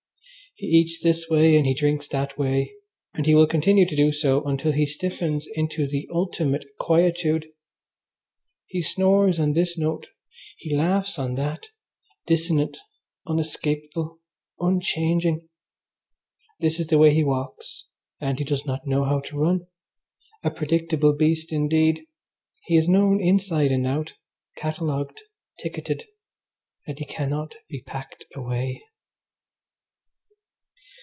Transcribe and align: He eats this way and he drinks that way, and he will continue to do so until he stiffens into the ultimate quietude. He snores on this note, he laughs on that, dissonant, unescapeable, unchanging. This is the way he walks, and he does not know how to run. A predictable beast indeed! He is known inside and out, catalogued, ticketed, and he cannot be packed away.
He 0.55 0.67
eats 0.67 1.01
this 1.01 1.27
way 1.29 1.55
and 1.55 1.65
he 1.65 1.73
drinks 1.73 2.07
that 2.09 2.37
way, 2.37 2.73
and 3.13 3.25
he 3.25 3.33
will 3.33 3.47
continue 3.47 3.87
to 3.87 3.95
do 3.95 4.11
so 4.11 4.43
until 4.43 4.73
he 4.73 4.85
stiffens 4.85 5.47
into 5.55 5.87
the 5.87 6.07
ultimate 6.13 6.65
quietude. 6.77 7.47
He 8.67 8.83
snores 8.83 9.39
on 9.39 9.53
this 9.53 9.75
note, 9.77 10.09
he 10.57 10.75
laughs 10.75 11.17
on 11.17 11.33
that, 11.35 11.69
dissonant, 12.27 12.77
unescapeable, 13.25 14.19
unchanging. 14.59 15.47
This 16.59 16.81
is 16.81 16.87
the 16.87 16.99
way 16.99 17.13
he 17.13 17.23
walks, 17.23 17.85
and 18.19 18.37
he 18.37 18.43
does 18.45 18.65
not 18.65 18.85
know 18.85 19.05
how 19.05 19.21
to 19.21 19.39
run. 19.39 19.65
A 20.43 20.51
predictable 20.51 21.13
beast 21.13 21.51
indeed! 21.53 22.05
He 22.65 22.75
is 22.75 22.87
known 22.89 23.21
inside 23.21 23.71
and 23.71 23.87
out, 23.87 24.13
catalogued, 24.57 25.21
ticketed, 25.59 26.03
and 26.85 26.99
he 26.99 27.05
cannot 27.05 27.55
be 27.69 27.81
packed 27.81 28.25
away. 28.35 28.83